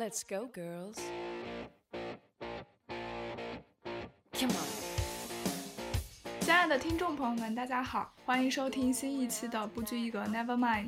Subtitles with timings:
[0.00, 0.96] Let's go, girls.
[4.32, 4.68] Come on.
[6.40, 10.86] 亲爱的听众朋友们，大家好，欢迎收听新一期的《不拘一格 Never Mind》。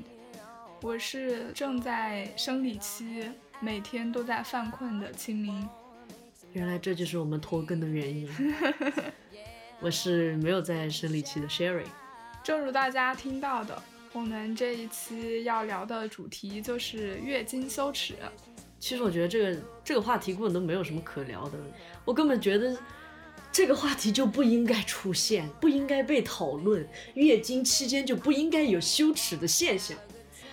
[0.80, 3.30] 我是正在生理期，
[3.60, 5.68] 每天都在犯困的清明。
[6.54, 8.54] 原来这就是我们拖更的原因。
[9.78, 11.84] 我是没有在生理期的 Sherry。
[12.42, 13.82] 正如大家听到的，
[14.14, 18.14] 我们这一期要聊的主题就是月经羞耻。
[18.82, 21.52] 其实我觉得这个这个话题根本都没有什么可聊的，
[22.04, 22.76] 我根本觉得
[23.52, 26.84] 这个话题就不应该出现，不应该被讨论。
[27.14, 29.96] 月经期间就不应该有羞耻的现象，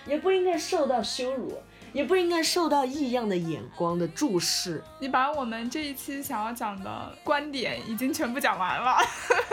[0.06, 1.58] 也不应该受到羞辱，
[1.92, 4.80] 也不应该受到异样的眼光的注视。
[5.00, 8.96] 你把我们这一期想要讲的观点已经全部讲完了。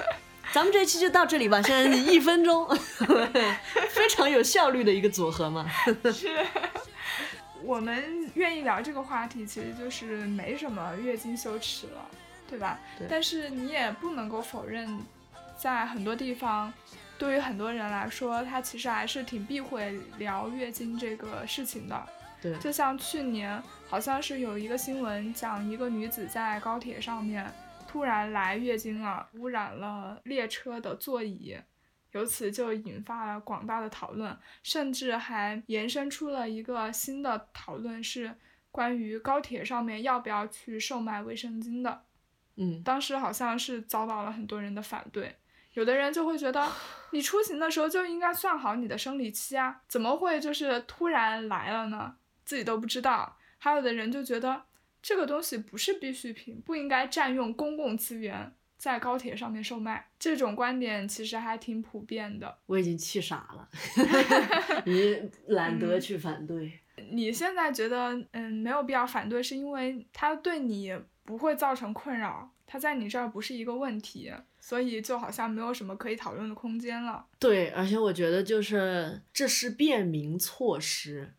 [0.53, 2.69] 咱们这一期就到这里吧，现在一分钟，
[3.89, 5.67] 非常有效率的一个组合嘛。
[6.13, 6.29] 是。
[7.67, 12.09] 我们愿意聊这个话题，其实就是没什么月经羞耻了，
[12.49, 12.79] 对吧？
[12.97, 14.97] 对但是你也不能够否认，
[15.57, 16.73] 在很多地方，
[17.19, 22.07] 对于很多人来说，他其实还是挺避讳聊月经这个事情的。
[22.41, 27.51] 对，就像去年，好像是有一个新闻讲一个女子在高铁上面
[27.85, 31.57] 突然来月经了，污染了列车的座椅。
[32.17, 38.35] 由此就引发了广大的讨论，甚至还延伸出了一个新的讨论，是
[38.71, 42.03] 关于高铁上面要不要去售卖卫生巾的。
[42.55, 45.37] 嗯，当时好像是遭到了很多人的反对，
[45.73, 46.67] 有的人就会觉得，
[47.11, 52.17] 你出行的时候就应该算好你的生理期啊，怎么会就是突然来了呢？
[52.43, 53.37] 自己都不知道。
[53.59, 54.63] 还有的人就觉得
[55.03, 58.56] 这个东西不是必需品，不应该占用公共资源。
[58.77, 62.57] 在高铁上面售卖，这种观点其实还挺普遍的。
[62.67, 63.67] 我已经气傻了，
[64.85, 66.71] 你懒得去反对。
[67.09, 77.25] 你现在觉得，嗯，没有必要反对，是因为它对你不会造成困扰，它在你这儿不是一个问题，所以就好像没有什么可以讨论的空间了。
[77.39, 81.33] 对，而且我觉得就是这是便民措施，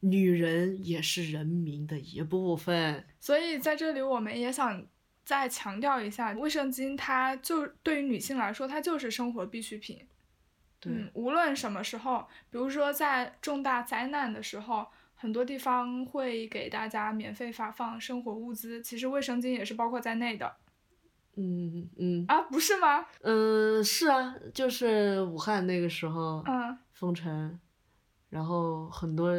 [0.00, 4.86] 女人也是人民的一部分，所以在这里我们也想。
[5.24, 10.06] 再强调一下，卫生巾它就对于女性来说，它就是生活必需品。
[10.86, 20.56] 嗯，无论什么时候，比如说在重大灾难的时候，很多地方会给大家免费发放生活物资，其实卫生巾也是包括在内的。
[21.36, 23.06] 嗯嗯啊，不是吗？
[23.22, 27.58] 嗯，是啊，就是武汉那个时候，嗯，封城，
[28.28, 29.34] 然后很多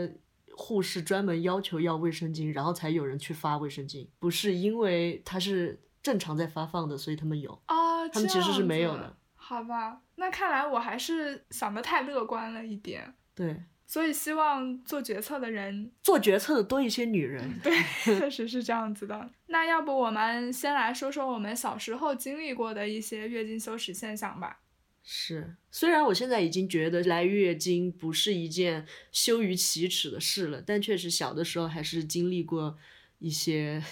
[0.58, 7.52] 护士专门要求要卫生巾，然后才有人去发卫生巾，不是因为它是正常在发放的，所以他们有。
[7.66, 9.16] 啊，他们其实是没有的。
[9.36, 13.14] 好吧，那看来我还是想的太乐观了一点。
[13.36, 17.60] 对，所以希望做决策的人，做决策的多一些女人。
[17.62, 17.72] 对，
[18.04, 19.30] 确实是这样子的。
[19.48, 24.62] 那要不我们先来说说我们小时候经历过的一些月经羞耻现象吧。
[25.08, 32.76] 是，虽然我现在已经觉得来月经不是一件羞于启齿的事了，但确实小的时候还是经历过
[33.20, 33.84] 一些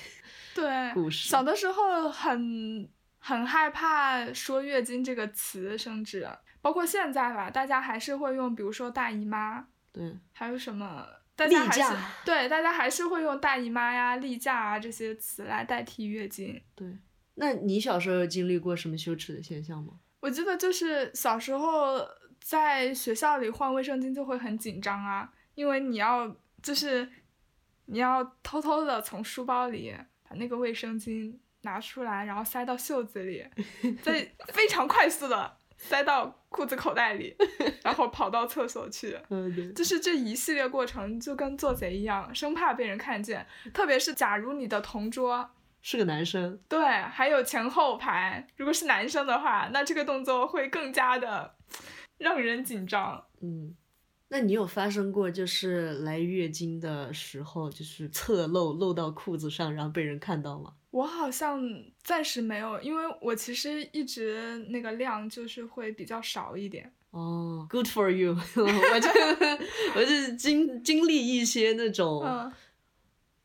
[0.55, 0.65] 对
[0.95, 1.29] 故事。
[1.29, 6.27] 小的时候很很害怕说月经这个词，甚至
[6.63, 16.59] 包括现在吧，大家还是会用，比如说大姨妈，对，还有什么，大家还是对，大家还是会用大姨妈呀、例假啊这些词来代替月经。
[16.73, 16.97] 对，
[17.35, 19.99] 那你小时候有经历过什么羞耻的现象吗？
[20.23, 21.99] 我记得就是小时候
[22.39, 27.09] 在学校里换卫生巾就会很紧张啊，因为你要就是
[27.87, 33.45] 你要偷偷的从书包里把那个卫生巾拿出来，然后塞到袖子里，
[34.01, 37.35] 再 非常快速的塞到裤子口袋里，
[37.83, 39.19] 然后跑到厕所去。
[39.75, 43.45] 就是这一系列过程就跟做贼一样，生怕被人看见。
[43.73, 45.51] 特别是假如你的同桌
[45.85, 51.53] 是个男生，对，还有前后排，如果是男生的话，那这个动作会更加的
[52.17, 53.21] 让人紧张。
[53.41, 53.75] 嗯，
[54.29, 60.73] 那你有发生过就是来月经的时候就是侧漏漏到裤子上，然后被人看到吗？
[60.91, 61.61] 我好像
[62.01, 66.89] 暂时没有，因为我其实一直那个量就是会比较少一点。
[67.11, 68.31] 哦，Good for you！
[68.33, 69.09] 我就
[69.95, 72.51] 我就经经历一些那种嗯，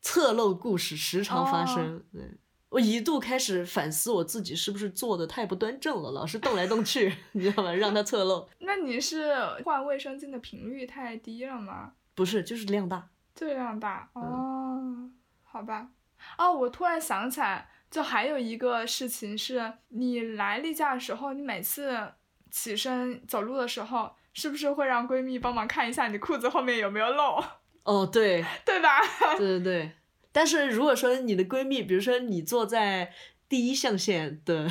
[0.01, 1.97] 侧漏故事，时常发生。
[1.97, 2.21] 哦对
[2.69, 7.73] 我一度开始反思我自己是不是做的太不端正了，老是动来动去， 你知道吗？
[7.73, 8.47] 让它侧漏。
[8.59, 9.33] 那你是
[9.65, 11.93] 换卫生巾的频率太低了吗？
[12.13, 13.09] 不是，就是量大。
[13.33, 15.09] 就量大哦，
[15.41, 15.89] 好吧。
[16.37, 22.13] 哦，我突然想起来，就还有一个事情是，你来例假的时候，你每次
[22.51, 27.43] 起身走路的时候，是不是会让闺蜜帮忙看一下你裤子后面有没有漏，
[27.83, 28.99] 哦，对， 对吧？
[29.37, 29.91] 对对对，
[30.31, 33.11] 但是如果说你的闺蜜，比如说你坐在
[33.47, 34.69] 第一象限的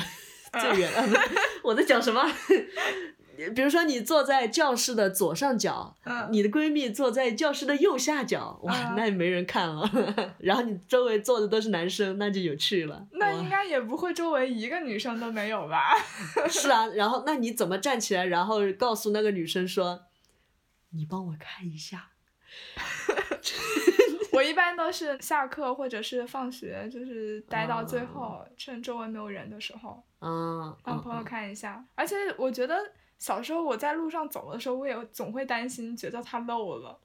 [0.59, 0.91] 最远，
[1.63, 2.21] 我在讲什么？
[3.55, 9.89] 比如说你坐在教室的左上角，嗯你的闺蜜坐在教室的右下角，哇，嗯那也没人看了。
[10.39, 13.07] 然后你周围坐的都是男生，那就有趣了。
[13.13, 15.95] 那应该也不会周围一个女生都没有吧？
[16.51, 20.01] 是啊，然后那你怎么站起来，然后告诉那个女生说，
[20.91, 22.09] 你帮我看一下。
[24.31, 31.83] 我一般都是下课或者是放学，就是待到最后，哦趁周围没有人的时候，啊，让朋友看一下。
[31.95, 32.77] 而且我觉得
[33.17, 36.99] 小时候我在路上走的时候，我也总会担心，觉得它漏了。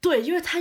[0.00, 0.58] 对，因为它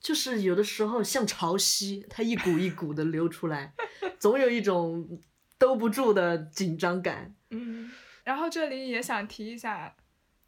[0.00, 3.74] 就是有的时候像潮汐，它一股一股的流出来，
[4.18, 5.20] 总有一种
[5.58, 7.34] 兜不住的紧张感。
[7.50, 7.92] 嗯，
[8.24, 9.94] 然后这里也想提一下，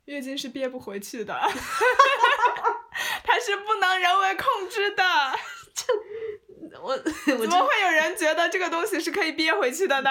[0.07, 1.39] 月经是憋不回去的，
[3.31, 5.05] 它是不能人为控制的。
[5.73, 10.11] 这我怎么会有人觉得这个东西是可以憋回去的呢？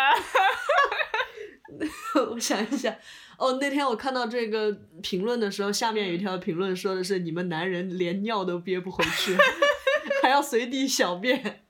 [2.32, 2.96] 我想一想，
[3.38, 4.72] 哦，那天我看到这个
[5.04, 9.36] 评论的时候，下面有一条评论说的是你们男人连尿都憋不回去，
[10.24, 11.66] 还要随地小便，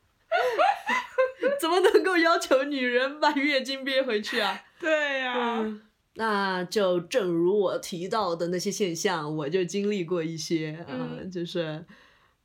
[1.59, 4.61] 怎么能够要求女人把月经憋回去啊？
[4.79, 5.81] 对呀、嗯，
[6.19, 11.85] 那就正如我提到的那些现象，我就经历过一些啊、嗯就是。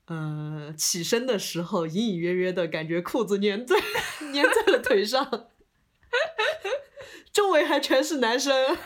[0.06, 3.74] 呃，起身的时候隐隐约约的感觉裤子粘在
[4.34, 5.48] 粘在了腿上，
[7.32, 8.76] 周围还全是男生，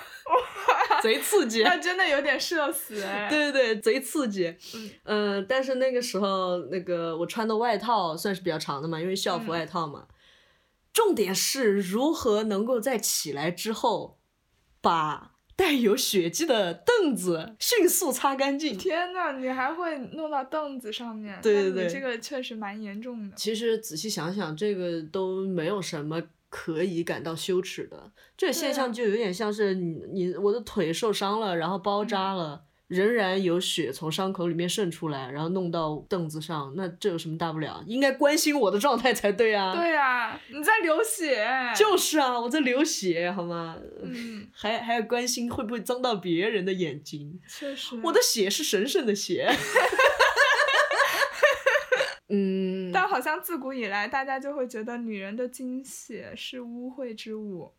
[1.03, 1.65] 贼刺激。
[1.65, 3.29] 那真的有点社死哎。
[3.29, 4.55] 对对对，贼刺激。
[4.77, 10.07] 嗯嗯、但是那个时候，那个我穿的外套算是比较长的嘛，因为校服嗯外套嘛。
[10.93, 14.18] 重点是如何能够在起来之后，
[14.89, 18.79] 把带有血迹的凳子迅速擦干净。
[18.79, 21.39] 天呐，你还会弄到凳子上面？
[21.43, 23.37] 对对对这个确实蛮严重的。
[23.37, 28.11] 其实仔细想想，这个都没有什么可以感到羞耻的。
[28.35, 32.65] 这个现象就有点像是你你我的腿受伤了，然后包扎了。
[32.89, 37.83] 仍然有血从伤口里面渗出来，然后弄到凳子上，那这有什么大不了？
[37.87, 39.75] 应该关心我的状态才对啊！
[39.77, 41.47] 对啊、你在流血。
[41.77, 43.77] 就是啊，我在流血，好吗？
[44.03, 47.39] 嗯，还还要关心会不会脏到别人的眼睛？
[47.47, 48.01] 确实。
[48.03, 49.49] 我的血是神圣的血。
[52.31, 57.73] 嗯，但好像自古以来，大家就会觉得女人的精血是污秽之物，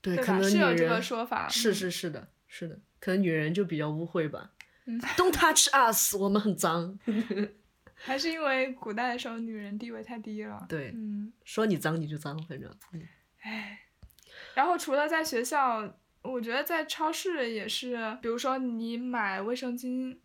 [0.00, 0.16] 对？
[0.16, 1.48] 可能是有这个说法。
[1.48, 4.50] 是嗯是是的，是的，可能女人就比较污秽吧。
[4.86, 6.98] 嗯 Don't touch us，我们很脏。
[7.94, 10.64] 还是因为古代的时候女人地位太低了。
[10.68, 12.70] 对嗯，说你脏你就脏，反正。
[12.92, 13.02] 嗯
[13.42, 13.80] 唉。
[14.54, 15.92] 然后除了在学校，
[16.22, 20.16] 我觉得在超市也是，比如说你买卫生巾，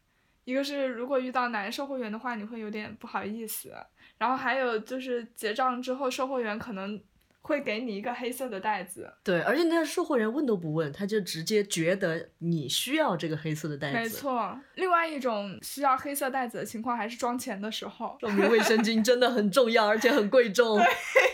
[0.43, 3.73] 一个是如果遇到男售货员的话，你会有点不好意思，
[4.17, 7.01] 然后还有就是结账之后，售货员可能
[7.43, 13.97] 会给你一个黑色的袋子，对，而且那个售货员问都不问，他就直接觉得你需要这个黑色的袋子。
[13.99, 14.09] 没。
[14.09, 14.59] 错。
[14.75, 20.79] 另外一种需要黑色袋子的情况，还是装钱的时候，说明卫生巾真的很重要，而且很贵重。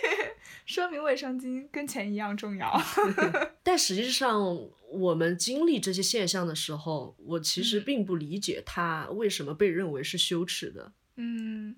[0.65, 2.81] 说明卫生巾跟钱一样重要。
[3.63, 4.59] 但实际上，
[4.91, 10.91] 我们经历这些现象的时候，我其实嗯并不理解它为什么被认为是羞耻的。
[11.17, 11.75] 嗯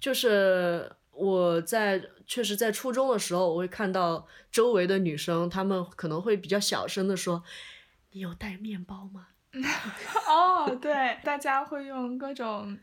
[0.00, 7.42] 就是我在确实在初中的时候，我会看到周围的女生，她们可能会比较小声的说
[8.12, 9.28] ：“你有带面包吗
[10.28, 12.76] 哦，对，大家会用各种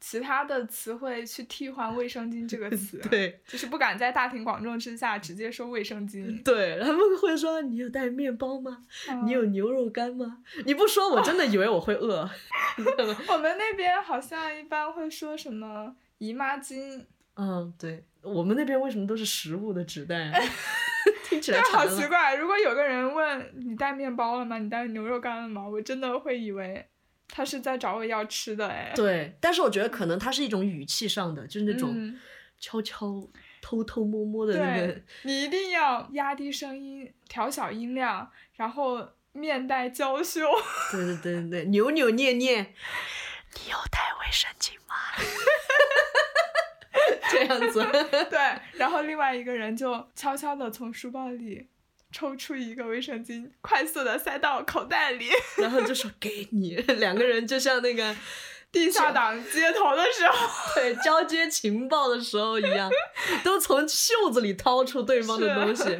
[0.00, 6.40] 其他的词汇去替换“卫生巾”这个 词，？”对就是不敢在大庭广众之下直接说卫生巾。
[6.44, 8.84] 对，他们会说：“你有带面包吗？
[9.08, 12.30] 嗯你有牛肉干吗？”你不说，我真的以为我会饿。
[13.28, 20.38] 我们那边好像一般会说什么姨妈巾，嗯，对，我们那边为什么都是食物的纸袋啊？
[21.28, 21.86] 听起来好。
[21.86, 22.34] 奇怪。
[22.36, 24.58] 如果有个人问你带面包了吗？
[24.58, 25.66] 你带牛肉干了吗？
[25.66, 26.86] 我真的会以为
[27.28, 28.92] 他是在找我要吃的哎。
[28.94, 32.20] 对，但是我觉得可能他是一种语气上的，就是那种嗯
[32.60, 33.26] 悄悄、
[33.62, 35.02] 偷偷摸摸的那个对。
[35.22, 40.42] 你一定要压低声音，调小音量，然后面带娇羞。
[40.92, 42.60] 对对对对对，扭扭捏捏。
[43.56, 44.81] 你有带卫生巾吗？
[47.32, 47.82] 这样子。
[48.30, 48.38] 对，
[48.74, 51.66] 然后另外一个人就悄悄的从书包里
[52.12, 55.30] 抽出一个卫生巾，快速的塞到口袋里。
[55.56, 58.14] 然后就说给你，两个人就像那个
[58.70, 62.90] 地下党接头的时候， 对交接情报的时候一样，
[63.42, 65.98] 都从袖子里掏出对方的东西。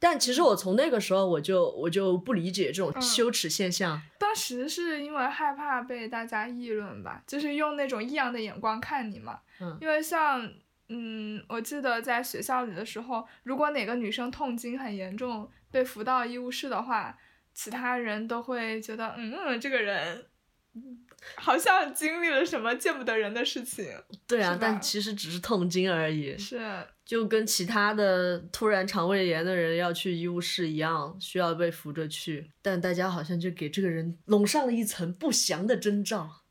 [0.00, 4.00] 但其实我从那个时候我就我就不理解这种嗯羞耻现象。
[4.18, 9.40] 当时是因为害怕被大家议论吧，就是用那种异样的眼光看你嘛。
[9.60, 10.48] 嗯因为像，
[10.88, 17.18] 嗯，我记得在学校里的时候，如果哪个女生痛经很严重，被扶到医务室的话，
[17.52, 20.26] 其他人都会觉得，嗯，这个人
[20.74, 21.00] 嗯
[21.36, 23.86] 好像经历了什么见不得人的事情。
[24.26, 32.50] 对啊但其实只是痛经而已，是，就跟其他的突然肠胃炎的人要去医务室一样，需要被扶着去。
[32.60, 36.42] 但大家好像就给这个人笼上了一层不祥的征兆，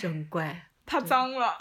[0.00, 0.68] 就很怪。
[0.86, 1.56] 太脏了。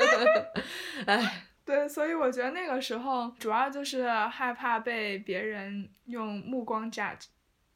[1.04, 7.26] 哎，对，所以我觉得那个时候主要就是害怕被别人用目光 judge。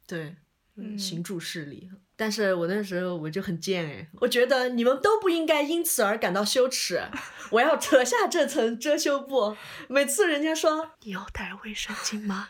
[0.07, 0.35] 对，
[0.75, 1.91] 嗯行注视力。
[2.17, 7.03] 但是我那时候我就很贱哎，我觉得你们都不应该因此而感到羞耻，
[7.51, 9.55] 我要扯下这层遮羞布。
[9.87, 12.49] 每次人家说你有带卫生巾吗？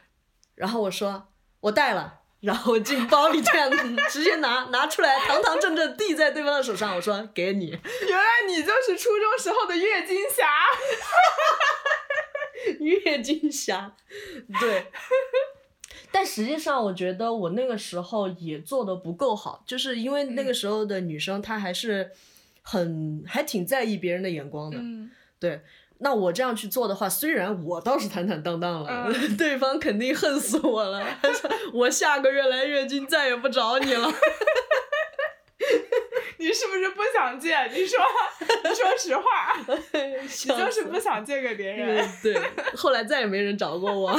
[0.56, 1.30] 然后我说
[1.62, 2.22] 我带了。
[2.42, 3.72] 然后进包里这样
[4.08, 6.96] 直接拿拿出来，堂堂正正递在对方的手上。
[6.96, 10.48] 我说给你，原来你就是初中时候的月经侠。
[12.80, 13.96] 月经侠，
[14.60, 14.92] 对。
[16.16, 22.10] 但实际上，我觉得我那个时候也做的不够好，就是因为那个时候的女生她还是
[22.62, 24.78] 很还挺在意别人的眼光的。
[24.80, 25.60] 嗯，对，
[25.98, 31.06] 那我这样去做的话，虽然我倒是坦坦荡荡了，嗯 对方肯定恨死我了。
[31.74, 34.08] 我下个月来月经再也不找你了。
[36.38, 37.58] 你是不是不想借？
[37.74, 38.00] 你说，
[38.64, 39.58] 你说实话，
[39.94, 42.08] 你你就是不想借给别人。
[42.24, 42.34] 对，
[42.74, 44.18] 后来再也没人找过我。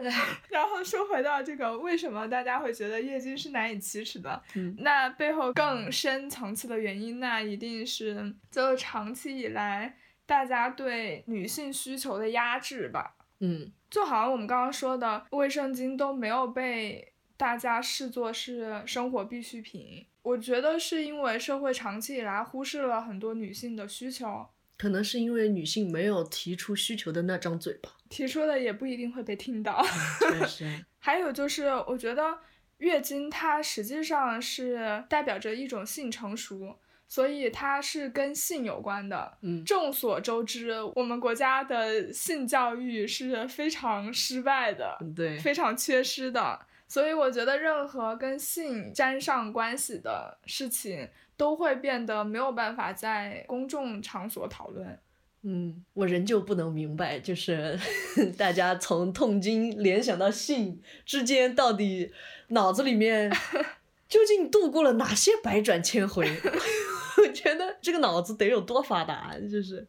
[0.48, 4.42] 然后说回到这个，为什么大家会觉得月经是难以启齿的？
[4.54, 13.16] 嗯那背后更深层次的原因，那一定是就长期以来大家对女性需求的压制吧。
[13.40, 20.06] 嗯就好像我们刚刚说的，卫生巾都没有被大家视作是生活必需品。
[20.22, 27.90] 我觉得是因为社会长期以来忽视了很多女性的需求，可能是因为女性没有提出需求的那张嘴巴。
[28.10, 29.82] 提出的也不一定会被听到。
[30.20, 32.38] 确实，还有就是，我觉得
[32.76, 36.76] 月经它实际上是代表着一种性成熟，
[37.08, 39.38] 所以它是跟性有关的。
[39.42, 46.60] 嗯众所周知，我们国家的性教育是非常失败的，对，非常缺失的。
[46.88, 54.98] 所以我觉得任何跟性沾上关系的事情，都会变得没有办法在公众场所讨论。
[55.42, 57.78] 嗯，我仍旧不能明白，就是
[58.36, 62.12] 大家从痛经联想到性之间，到底
[62.48, 63.30] 脑子里面
[64.08, 66.26] 究竟度过了哪些百转千回？
[67.18, 69.86] 我觉得这个脑子得有多发达，就是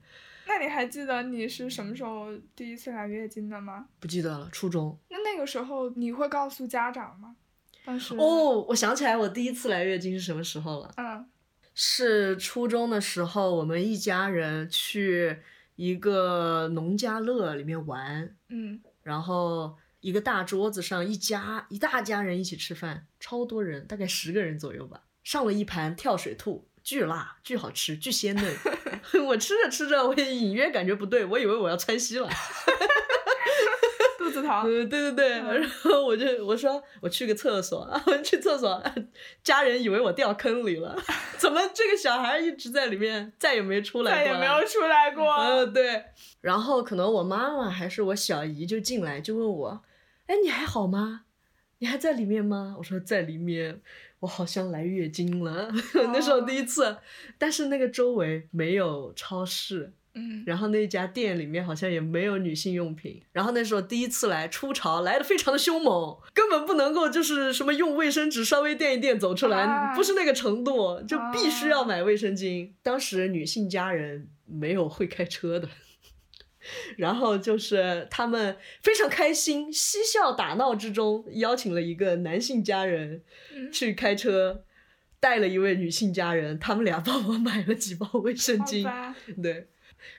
[0.47, 3.85] 那你还记得你是什么时候第一次来月经的吗？
[3.99, 4.49] 不记得了。
[4.51, 7.35] 初中那那个时候你会告诉家长吗？
[7.85, 10.93] 当时，哦，我想起来我第一次来月经是什么时候了。
[10.97, 11.25] 嗯
[11.73, 15.37] 是初中的时候，我们一家人去
[15.75, 28.55] 一个农家乐里面玩，嗯然后一个大桌子上一家一大家人一起吃饭，超多人，大概十个人左右吧，上了一盘跳水兔，巨辣，巨好吃，巨鲜嫩。
[29.25, 32.29] 我吃着吃着，我也隐约感觉不对，我以为我要窜稀了。
[34.31, 38.81] 嗯，对对对，嗯然后我就我说我去个厕所，啊，我去厕所，
[39.43, 40.95] 家人以为我掉坑里了，
[41.37, 44.25] 怎么这个小孩一直在里面，再也没出来过？
[44.25, 45.25] 再也没有出来过。
[45.33, 46.05] 嗯，对。
[46.41, 49.83] 然后可能我妈妈还是我小姨就进来就问我，
[50.27, 51.25] 哎，你还好吗？
[51.79, 52.75] 你还在里面吗？
[52.77, 53.81] 我说在里面，
[54.19, 55.71] 我好像来月经了，
[56.13, 56.97] 那时候第一次。
[57.39, 63.21] 但是那个周围没有超市，嗯然后那家店里面好像也没有女性用品。
[63.31, 72.71] 然后那时候第一次来初潮，来的非常的凶猛，根本不能够就是什么用卫生纸稍微垫一垫走出来，啊不是那个程度，就必须要买卫生巾。
[72.83, 75.69] 当时女性家人没有会开车的。
[76.95, 84.63] 然后就是他们非常开心，嬉笑打闹之中，邀请了一个男性家人嗯去开车，
[85.19, 88.87] 带了一位女性家人，他们俩帮我买了几包卫生巾。
[89.41, 89.69] 对，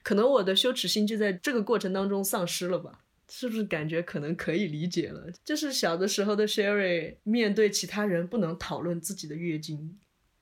[0.03, 3.01] 可能我的羞耻心就在这个过程当中丧失了吧？
[3.29, 5.27] 是不是感觉可能可以理解了？
[5.45, 9.99] 就是小的时候的 Sherry 面对其他人不能讨论自己的月经，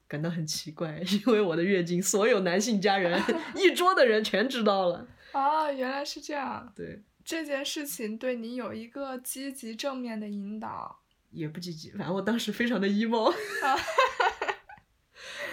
[0.09, 3.23] 感到很奇怪， 因为我的月经所有男性家人
[3.55, 5.07] 一桌的人全知道了。
[5.33, 6.73] 哦，原来是这样。
[6.75, 10.99] 对，这件事情对你有一个积极正面的引导。
[11.31, 13.79] 也不积极，反正我当时非常的 emo，啊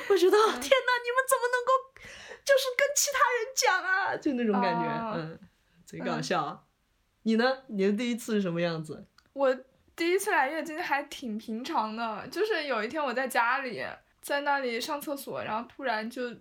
[0.10, 1.70] 我觉得天哪，你们怎么能够
[2.48, 4.16] 就是跟其他人讲啊？
[4.16, 5.38] 就那种感觉，哦嗯，
[5.86, 6.66] 贼搞笑。
[7.24, 7.64] 你呢？
[7.68, 9.06] 你的第一次是什么样子？
[9.34, 9.54] 我
[9.98, 13.86] 第一次来月经还挺平常的，就是有一天我在家里，
[14.22, 16.34] 在那里上厕所，然后突然就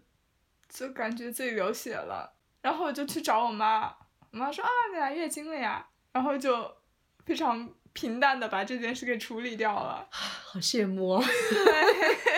[0.68, 2.32] 就感觉自己流血了，
[2.62, 3.88] 然后我就去找我妈，
[4.30, 6.76] 我妈说啊你来月经了呀，然后就
[7.24, 10.06] 非常平淡的把这件事给处理掉了。
[10.10, 11.24] 好羡慕哦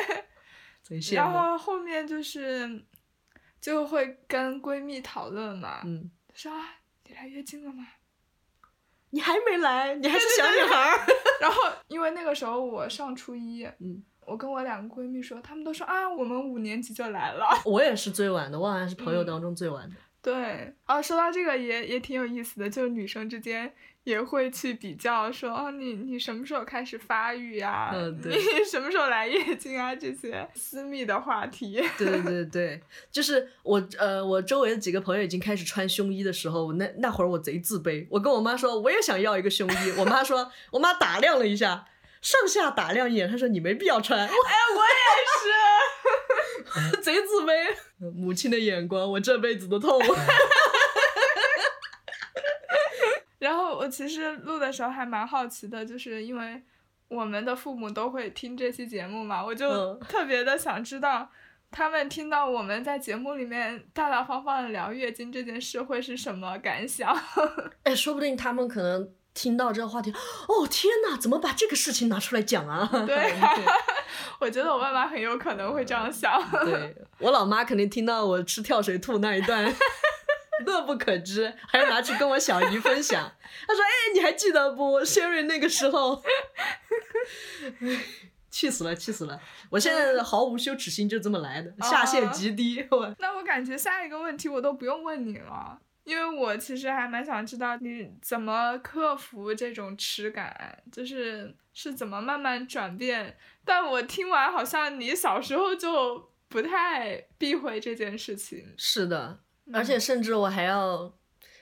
[0.83, 1.31] 贼羡然。
[1.31, 2.83] 后后面就是
[3.61, 7.87] 就会跟闺蜜讨论嘛，嗯，说啊你来月经了吗？
[9.11, 11.07] 你还没来，你还是小女孩儿。
[11.41, 17.47] 然后因为那个时候我上初一，嗯，我跟我两个闺蜜说，她们都说啊，我们五年级就来了。
[17.65, 19.97] 我也是最晚的，我好像是朋友嗯当中最晚的。
[20.21, 23.73] 对，啊，说到这个也也挺有意思的，就是女生之间
[24.05, 27.93] 也会去比较说，哦，你你什么时候开始发育啊？
[27.95, 29.95] 嗯 对你什么时候来月经啊？
[29.95, 31.81] 这些私密的话题。
[31.97, 32.81] 对对对，
[33.13, 38.07] 就是我呃，我周围的几个朋友已经开始穿胸衣的时候，那那会儿我贼自卑。
[38.11, 41.87] 我跟我妈说我也想要一个胸衣，我妈说，我妈打量了一下，
[42.21, 44.19] 上下打量一眼，她说你没必要穿。
[44.21, 45.49] 哎，我也是。
[47.03, 47.53] 贼自卑。
[48.15, 50.01] 母亲的眼光，我这辈子都痛。
[53.39, 56.63] 然后我其实录的时候还蛮好奇的，就是因为
[57.09, 61.31] 我们的父母都会听这期节目嘛，我就嗯特别的想知道，
[61.71, 67.17] 他们听到我们在节目里面大大方方的聊月经这件事会是什么感想？
[67.85, 70.11] 哎，说不定他们可能听到这个话题，
[70.49, 72.89] 哦天哪，怎么把这个事情拿出来讲啊？
[73.07, 73.33] 对
[74.39, 76.41] 我觉得我爸妈很有可能会这样想。
[76.65, 79.65] 对我老妈肯定听到我吃跳水兔那一段，
[80.67, 83.33] 乐不可支，还要拿去跟我小姨分享。
[83.67, 86.23] 她说：“哎，你还记得不？Sherry 那个时候。”
[88.51, 89.41] 气死了，气死了！
[89.71, 92.85] 我现在毫无羞耻心，就这么来的，下限极低。
[92.91, 103.37] 我那我感觉下一个问题我都不用问你了，因为我其实还蛮想知道你怎么克服这种耻感，就是是怎么慢慢转变。
[103.63, 111.15] 但我听完好像你小时候就不太避讳这件事情，是的，而且甚至我还要，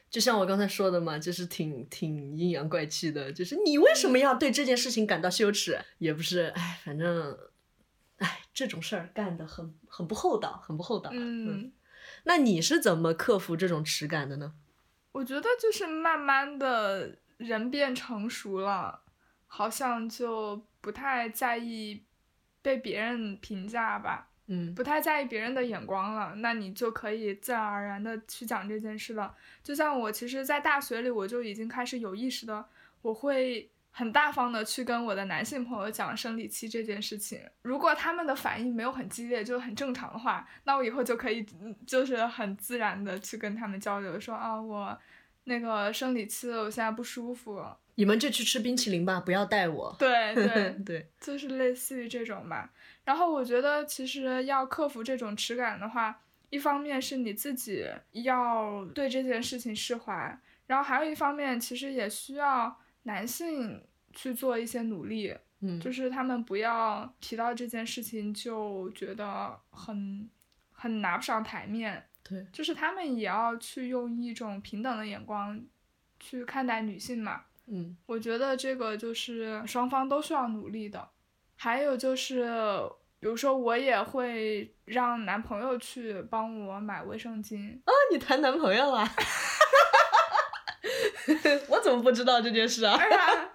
[0.09, 5.77] 就像我刚才说的嘛，就是挺挺阴阳怪气的，就是你为什么要对这件事情感到羞耻？
[5.99, 7.37] 也不是，哎，反正，
[8.19, 11.11] 哎，这种事儿干的很很不厚道，很不厚道。
[11.13, 11.73] 嗯，
[12.29, 14.53] 那你是怎么克服这种耻感的呢？
[15.13, 19.01] 我觉得就是慢慢的人变成熟了，
[19.47, 22.03] 好像就不太在意
[22.61, 24.29] 被别人评价吧。
[24.49, 29.35] 嗯不太在意别人的眼光了，那你就可以自然而然的去讲这件事了。
[29.63, 32.65] 就像我，其实，在大学里我就已经开始有意识的，
[33.03, 37.41] 我会很大方的去跟我的男性朋友讲生理期这件事情。
[37.63, 44.95] 如果他们的反应没有很激烈，就很正常的话，那我以后就可以嗯就是很自然的去跟他们交流，说啊，我
[45.45, 47.65] 那个生理期了，我现在不舒服。
[47.95, 49.97] 你们就去吃冰淇淋吧，不要带我。
[49.99, 52.71] 对对， 对，就是类似于这种吧。
[53.05, 70.29] 然后我觉得其实要克服这种耻感的话，一方面是你自己要对这件事情释怀，然后还有一方面其实也需要男性去做一些努力，嗯，就是他们不要提到这件事情就觉得很
[70.73, 75.61] 很拿不上台面，对，就是他们也要去用一种平等的眼光
[76.19, 77.43] 去看待女性嘛。
[77.69, 81.09] 嗯我觉得这个就是双方都需要努力的。
[81.57, 82.45] 还有就是，
[83.19, 87.75] 比如说我也会让男朋友去帮我买卫生巾。
[87.79, 89.09] 啊，你谈男朋友了？
[91.69, 92.95] 我怎么不知道这件事啊？
[92.97, 93.51] 哎呀，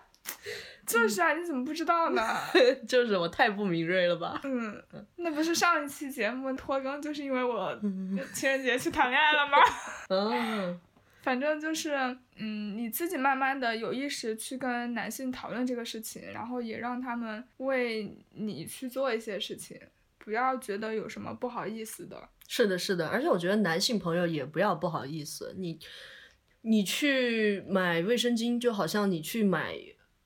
[0.86, 2.24] 就是啊，你怎么不知道呢？
[2.88, 4.42] 就是我太不敏锐了吧？
[4.44, 4.84] 嗯，
[5.18, 9.58] 那不是上一期节目拖更，就是因为我嗯情人节去谈恋爱了吗？
[10.10, 10.80] 嗯，
[11.22, 11.94] 反正就是，
[12.36, 19.80] 嗯，你自己慢慢的有意识去跟男性讨论这个事情，然后也让他们为你去做一些事情，
[20.18, 22.30] 不要觉得有什么不好意思的。
[22.48, 25.80] 是的，是的，而且我觉得男性朋友也不要不好意思，你
[26.62, 29.76] 你去买卫生巾，就好像你去买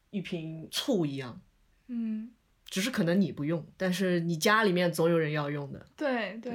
[0.10, 1.42] 一瓶醋一样，
[1.88, 2.32] 嗯，
[2.66, 6.54] 只是可能你不用，但是你家里面总有人要用的，对对，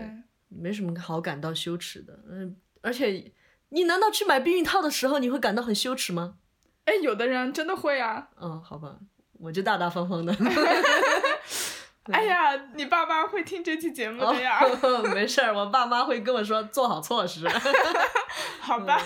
[0.48, 2.22] 没什么好感到羞耻的。
[2.28, 3.32] 嗯，而且
[3.70, 6.36] 你难道去买避孕套的时候你会感到很羞耻吗？
[6.84, 8.30] 哎，有的人真的会啊。
[8.40, 8.98] 嗯，好吧，
[9.38, 10.34] 我就大大方方的。
[12.12, 14.58] 哎呀，你爸妈会听这期节目的呀？
[14.82, 17.46] 哦， 没事儿，我爸妈会跟我说做好措施。
[18.60, 19.00] 好吧。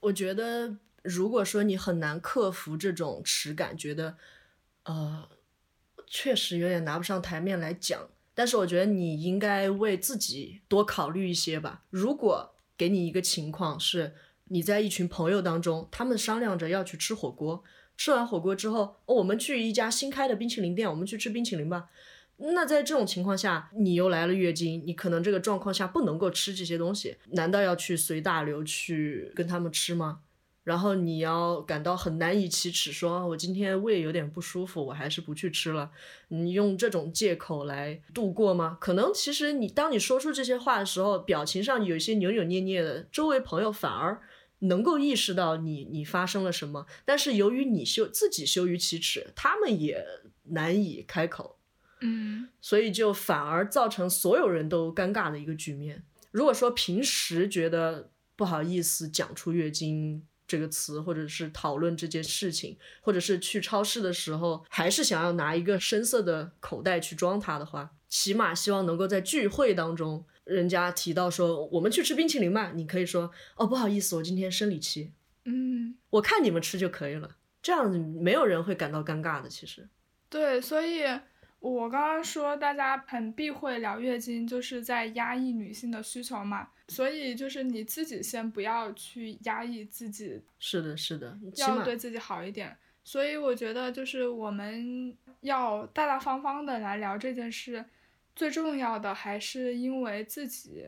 [0.00, 4.16] 我觉得，如果说你很难克服这种耻感，觉得，
[4.84, 5.28] 呃，
[6.06, 11.84] 确实有点拿不上台面来讲，但是我觉得你应该为自己多考虑一些吧。
[11.90, 17.64] 如果给你一个情况是你在一群朋友当中，他们商量着要去吃火锅，
[17.96, 21.90] 吃完火锅之后，哦，我们去一家新开的冰淇淋店，我们去吃冰淇淋吧。
[22.38, 30.20] 那在这种情况下，你又来了月经，你可能这个状况下不能够吃这些东西，难道要去随大流去跟他们吃吗？
[30.64, 35.90] 然后你要感到很难以启齿，说我今天胃有点不舒服，我还是不去吃了。
[36.28, 38.76] 你用这种借口来度过吗？
[38.78, 44.20] 可能其实你当你说出这些话的时候，表情上有一些扭扭捏捏的，周围朋友反而
[44.58, 46.84] 能够意识到你你发生了什么。
[47.06, 50.04] 但是由于你羞自己羞于启齿，他们也
[50.50, 51.57] 难以开口，
[52.00, 56.02] 嗯所以就反而造成所有人都尴尬的一个局面。
[56.30, 75.12] 如果说平时觉得不好意思讲出月经这个词，或者是讨论这件事情，或者是去超市的时候，还是想要拿一个深色的口袋去装它的话，起码希望能够在聚会当中，人家提到说我们去吃冰淇淋吧，你可以说哦不好意思，我今天生理期，
[75.44, 79.48] 嗯，我看你们吃就可以了，这样子没有人会感到尴尬的。
[79.48, 79.88] 其实，
[80.30, 81.02] 对，所以
[81.60, 86.68] 我刚刚说大家很避讳聊月经，就是在压抑女性的需求嘛。
[86.88, 92.74] 所以就是你自己先不要去压抑自己，是的，是的，要对自己好一点。
[93.04, 97.84] 所以我觉得就是我们要大大方方的来聊这件事，
[98.34, 100.86] 最重要的还是因为自己，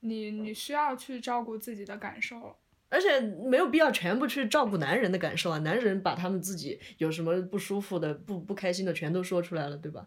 [0.00, 2.56] 你你需要去照顾自己的感受。
[2.92, 10.06] 而且没有必要全部去照顾男人的感受啊，男人把他们自己有什么不舒服的、不不开心的全都说出来了，对吧？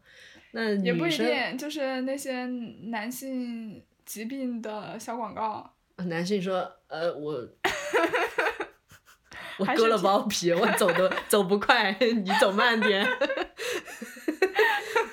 [0.51, 2.45] 那也不，一定，就是那些
[2.91, 7.33] 男性疾病的小广告，男性说，呃，我
[9.57, 13.03] 我割了包皮，我走的 走不快，你走慢点。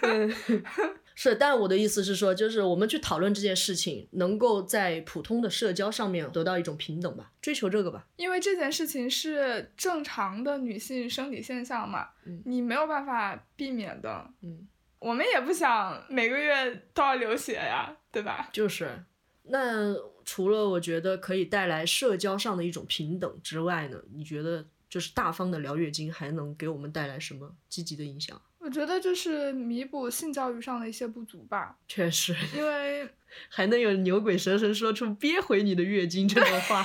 [0.03, 0.31] 嗯
[1.23, 8.09] 是，但我的意思是说，就是我们去讨论这件事情，能够在普通的社交上面得到一种平等吧，追求这个吧。
[8.17, 14.29] 因为这件事情是正常的女性生理现象嘛，嗯你没有办法避免的。
[14.41, 14.67] 嗯，
[14.99, 18.51] 我们也不想每个月都要流血呀，对吧？
[18.53, 19.05] 就是，
[19.45, 28.43] 那除了我觉得可以带来社交上的一种平等之外呢，你觉得就是大方的聊月经还能给我们带来什么积极的影响？
[28.63, 33.09] 我觉得就是弥补性教育上的一些不足吧，确实，因为
[33.49, 36.85] 还能有牛鬼蛇神说出憋回你的月经这种话。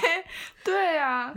[0.63, 1.31] 对呀、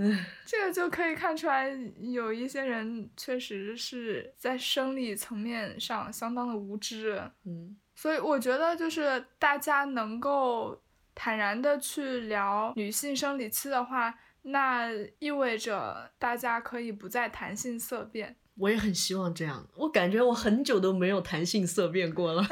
[0.47, 7.23] 这个就可以看出来，有一些人确实是在生理层面上相当的无知。
[7.45, 10.81] 嗯，所以我觉得就是大家能够
[11.15, 18.37] 坦然的去聊女性生理期的话，那意味着大家可以不再谈性色变。
[18.61, 19.67] 我也很希望这样。
[19.75, 22.47] 我感觉我很久都没有谈性色变过了。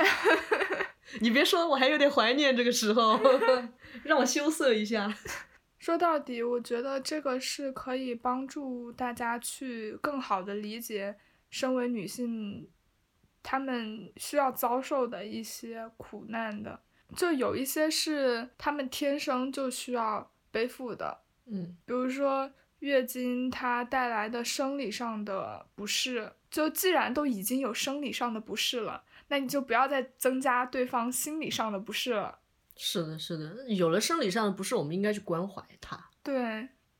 [1.21, 3.19] 你别说，我还有点怀念这个时候，
[4.05, 5.15] 让我羞涩一下。
[5.79, 11.17] 说到底，我觉得这个是可以帮助大家去更好的理解
[11.51, 12.69] 身为女性，
[13.43, 16.81] 她们需要遭受的一些苦难的。
[17.17, 32.39] 就有一些是她们天生就需要背负的，嗯比如说月经它带来的生理上的不适，就既然都已经有生理上的不适了，那你就不要再增加对方心理上的不适了。
[32.77, 35.99] 是的，是的，有了生理上的不适，我们应该去关怀他。
[36.23, 36.39] 对，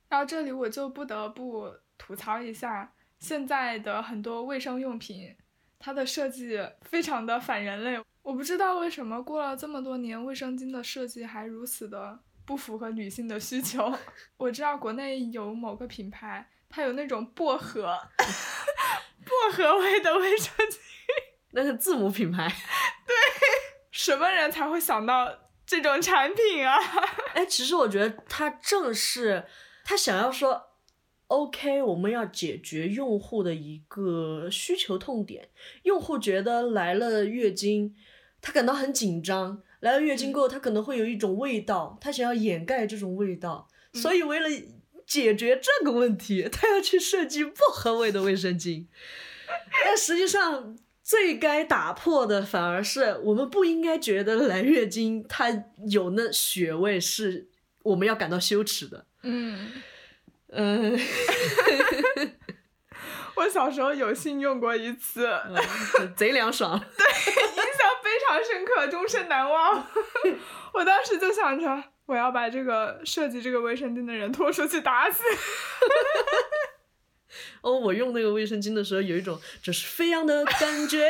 [0.09, 5.37] 然后这里我就不得不吐槽一下现在的很多卫生用品，
[5.79, 8.03] 它的设计非常的反人类。
[8.23, 13.93] 我不知道为什么过了这么多年，卫生巾的设计还如此的不符合女性的需求。
[14.39, 17.83] 我知道国内有某个品牌，它有那种薄荷
[19.23, 20.79] 薄荷味的卫生巾，
[21.53, 22.49] 那是字母品牌。
[23.07, 23.15] 对
[23.91, 26.79] 什么人才会想到这种产品啊？
[27.35, 29.45] 哎，其实我觉得他正是
[29.85, 30.71] 他想要说
[31.27, 35.51] ，OK，我们要解决用户的一个需求痛点。
[35.83, 37.95] 用户觉得来了月经，
[38.41, 44.49] 他感到很紧张，来了月经过后，他可能会有一种味道，他想要掩盖这种味道，所以为了
[45.07, 48.87] 解决这个问题，他要去设计薄荷味的卫生巾。
[49.85, 57.49] 但实际上，最该打破的反而是我们不应该觉得来月经它有那血味是
[57.83, 59.07] 我们要感到羞耻的。
[59.23, 59.73] 嗯，
[60.49, 60.99] 嗯
[63.37, 65.27] 我小时候有幸用过一次。
[66.15, 66.79] 贼凉爽。
[66.79, 67.68] 印象非
[68.29, 69.87] 常深刻，终身难忘。
[70.75, 75.23] 我当时就想着，我要把这个设计这个卫生巾的人拖出去打死。
[77.63, 81.09] 哦，我用那个卫生巾的时候，有一种这是飞扬的感觉，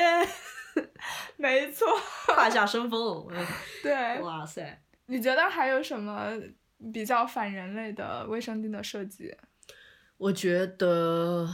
[1.36, 1.86] 没错，
[2.34, 3.26] 胯下生风。
[3.30, 3.46] 嗯
[3.82, 4.20] 对。
[4.20, 4.82] 哇塞！
[5.06, 6.32] 你觉得还有什么
[6.92, 9.34] 比较反人类的卫生巾的设计？
[10.16, 11.48] 我觉得，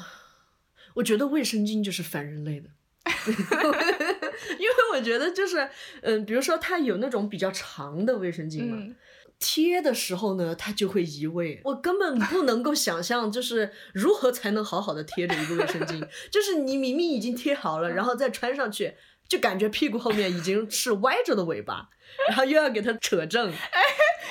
[0.95, 2.71] 我觉得卫生巾就是反人类的，
[4.59, 5.69] 因为我觉得就是，
[6.03, 8.97] 嗯，比如说它有那种比较长的卫生巾嘛，嗯，
[9.39, 18.95] 贴的时候呢，它就会移位，我根本不能够想象，就是如何才能好好的贴着一个卫生巾， 就是你明明已经贴好了，然后再穿上去，
[19.29, 21.89] 就感觉屁股后面已经是歪着的尾巴，
[22.29, 23.83] 然后又要给它扯正，哎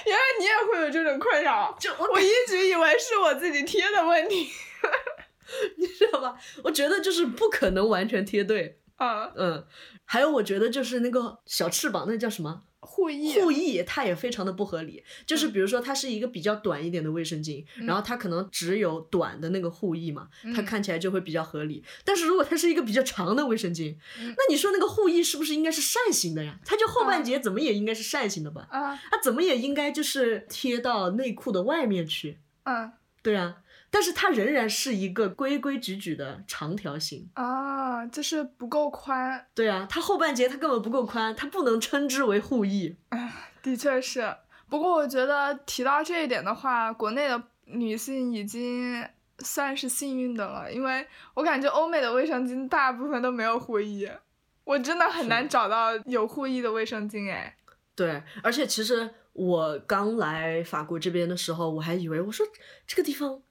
[0.05, 4.49] 原来你也会有这种困扰，就我我一直以为是我自己贴的问题。
[5.77, 6.35] 你知道吧？
[6.63, 9.65] 我觉得就是不可能完全贴对，啊，嗯，
[10.05, 12.63] 还有我觉得就是那个小翅膀，那叫什么？
[12.85, 21.81] 护翼，护翼它也非常的不合理，就是比如说它是一个比较短一点的卫生巾，然后它可能只有短的那个护翼嘛，它嗯看起来就会比较合理。
[22.03, 26.59] 但是如果它是一个比较长的卫生巾，嗯那你说那个护翼是不是应该是扇形的呀？
[26.65, 28.67] 它就后半截怎么也应该是扇形的吧？
[28.69, 33.62] 啊，它怎么也应该就是贴到内裤的外面去，嗯对啊。
[33.93, 42.97] 但是它仍然是一个规规矩矩的长条形，啊，就是不够宽，对啊，它后半截它根本不够宽，它不能称之为护翼。
[43.61, 44.35] 的确是。
[44.67, 54.09] 不过我觉得提到这一点的话，国内的女性已经算是幸运的了，因为我感觉欧美的卫生巾大部分都没有护翼，
[54.63, 57.55] 我真的很难找到有护翼的卫生巾哎。
[57.93, 62.43] 对，而且其实我刚来法国这边的时候，我还以为我说
[62.87, 63.43] 这个地方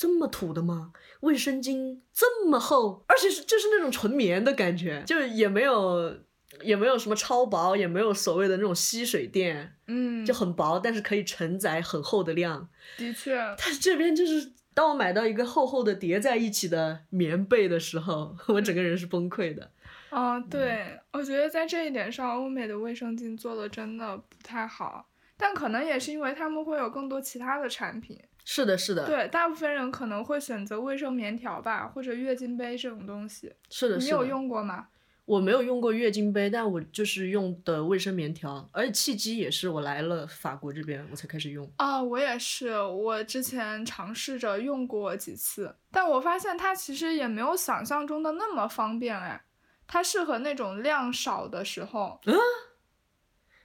[0.00, 0.92] 这么土的吗？
[1.20, 6.16] 卫生巾这么厚，而且是就是那种纯棉的感觉，就是也没有
[6.62, 12.66] 也没有什么超薄，也没有所谓的那种吸水垫，嗯，就很薄，但是可以承载很厚的量。
[12.96, 14.52] 的确，但这边就是。
[14.72, 19.68] 当我买到一个厚厚的叠在一起的棉被的时候， 我整个人是崩溃的。
[20.10, 28.18] 嗯，对，我觉得在这一点上，欧美的卫生巾做的真的不太好，但可能也是因为他们会有更多其他的产品。
[28.46, 33.52] 是的，是的，对，大部分人可能会选择卫生棉条吧，或者月经杯这种东西。
[33.68, 34.30] 是的，你有。
[34.30, 34.86] 用过吗？
[35.24, 41.68] 我没有用过月经杯，但我就是用的卫生棉条，而且契机也是我来了法国这边我才开始用。
[41.76, 49.42] 啊，我也是，我之前尝试着用过几次，但我发现它其实也没有想象中的那么方便哎，
[49.88, 52.20] 它适合那种量少的时候。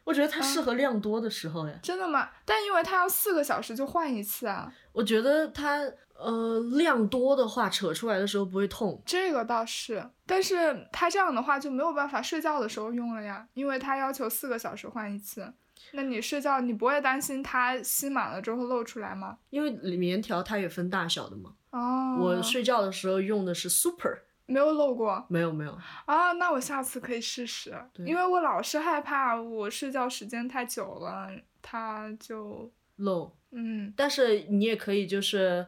[0.05, 1.77] 我觉得它啊适合量多的时候呀。
[1.81, 2.29] 真的吗？
[2.45, 5.81] 但因为它要四个小时就换一次啊，我觉得它
[6.17, 9.01] 呃量多的话，扯出来的时候不会痛。
[9.05, 15.53] 这个倒是，但是它这样的话就没有办法睡觉的时候用了呀，因为它要求四个小时换一次。
[15.91, 19.37] 那你睡觉你不会担心它吸满了之后露出来吗？
[19.49, 21.51] 因为棉条它也分大小的嘛。
[21.71, 25.77] 哦，我睡觉的时候用的是 Super，没有漏过没有没有。
[26.05, 27.73] 啊，那我下次可以试试，
[28.05, 31.29] 因为我老是害怕我睡觉时间太久了，
[31.61, 35.65] 它就漏，嗯但是你也可以就是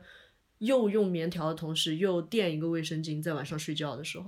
[0.60, 4.26] 又用棉条的同时又垫一个卫生巾，在晚上睡觉的时候。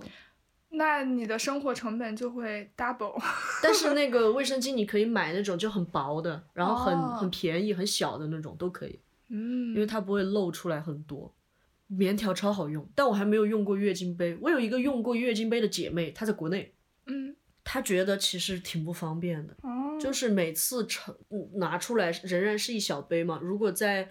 [0.72, 3.20] 那你的生活成本就会 double。
[3.64, 11.34] 但是那个卫生巾你可以买那种就很薄的，然后很、哦很便宜、很小的那种都可以，嗯，因为它不会漏出来很多。
[11.92, 14.38] 棉条超好用，但我还没有用过月经杯。
[14.42, 16.74] 我有一个用过月经杯的姐妹，她在国内，
[17.08, 23.40] 嗯她觉得其实挺不方便的，哦，就是每次盛嗯拿出来仍然是一小杯嘛。
[23.42, 24.10] 如果在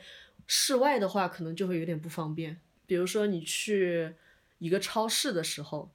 [0.48, 2.60] 室外的话，可能就会有点不方便。
[2.86, 4.12] 比如说你去
[4.58, 5.92] 一个超市的时候，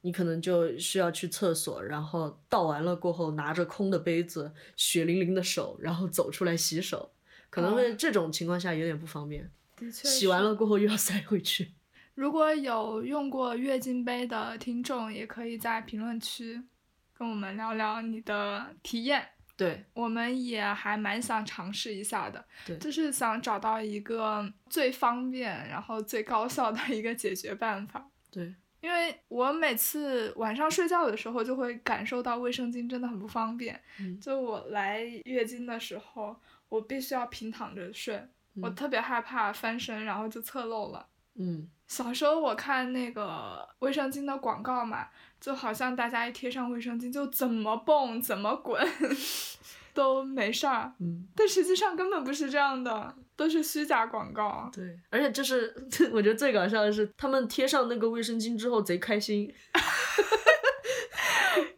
[0.00, 7.10] 你可能就需要去厕所，然后倒完了过后，拿着空的杯子，血淋淋的手，然后走出来洗手，
[7.50, 9.50] 可能会哦这种情况下有点不方便。
[9.82, 11.72] 的确洗完了过后又要塞回去。
[12.14, 16.62] 如果有用过月经杯的听众，也可以在评论区
[17.14, 19.26] 跟我们聊聊你的体验。
[19.54, 28.10] 对我们也还蛮想尝试一下的，对就是想找到一个最方便，然后最高效的一个解决办法。
[28.30, 33.80] 对，因为我每次晚上睡觉的时候，就会感受到卫生巾真的很不方便。
[34.00, 36.34] 嗯就我来月经的时候，
[36.68, 38.20] 我必须要平躺着睡，
[38.60, 41.06] 我嗯特别害怕翻身，然后就侧漏了。
[41.34, 45.08] 嗯，小时候我看那个卫生巾的广告嘛，
[45.40, 48.86] 就好像大家一贴上卫生巾就怎么蹦怎么滚
[49.94, 54.70] 都没事儿，嗯，但实际上根本不是这样的，都是虚假广告。
[54.74, 55.74] 对，而且就是
[56.12, 59.52] 我觉得最搞笑的是，他们贴上那个卫生巾之后贼开心。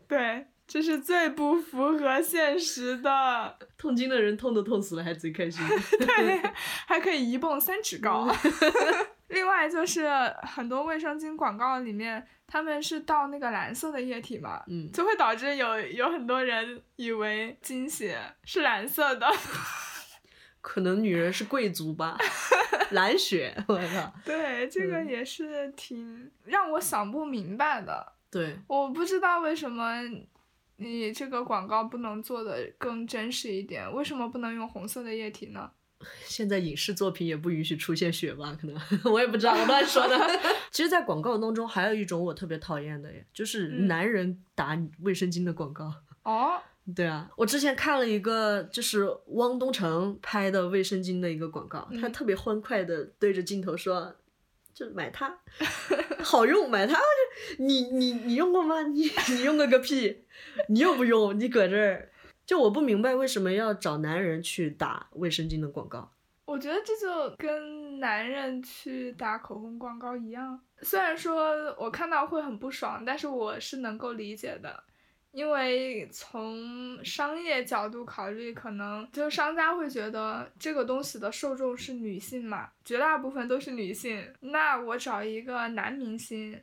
[0.06, 3.56] 对，这是最不符合现实的。
[3.78, 5.64] 痛经的人痛都痛死了，还贼开心。
[6.00, 6.42] 对，
[6.84, 8.28] 还可以一蹦三尺高。
[9.30, 10.08] 另外就是
[10.42, 19.30] 很多卫生巾广告里面，他们是倒那个蓝色的液体嘛，嗯，就会导致有有很多人以为经血是蓝色的。
[20.60, 22.18] 可能女人是贵族吧，
[22.90, 28.14] 蓝血，我靠，对，这个嗯也是挺让我想不明白的。
[28.28, 30.02] 对，我不知道为什么
[30.76, 35.70] 你这个广告不能做的更真实一点，为什么不能用红色的液体呢？
[36.26, 38.56] 现在影视作品也不允许出现血吧？
[38.60, 38.78] 可能
[39.10, 40.18] 我也不知道，我乱说的。
[40.70, 45.94] 其实，在广告当中，还有一种我特别讨厌的，就是嗯男人打卫生巾的广告。
[46.24, 46.60] 哦，
[46.94, 54.14] 对啊，我之前看了一个就是汪东城拍的卫生巾的一个广告，他嗯特别欢快的对着镜头说
[54.74, 55.38] ：“就买它，
[56.22, 56.98] 好用，买它。”
[57.58, 58.82] 你你你用过吗？
[58.82, 60.24] 你你用过个屁！
[60.68, 62.10] 你又不用，你搁这儿。
[62.46, 66.10] 就我不明白为什么要找男人去打卫生巾的广告。
[66.44, 74.84] 我觉得这就跟男人去打口红广告一样，虽然说我看到会很不爽，但是我是能够理解的，
[75.34, 86.62] 因为从商业角度考虑，可能就商家会觉得这个东西的受众是女性嘛，绝大部分都是女性，那我找一个男明星，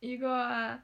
[0.00, 0.76] 一个